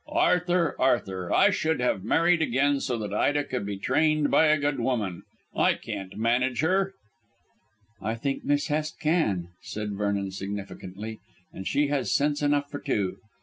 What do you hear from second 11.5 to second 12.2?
"and she has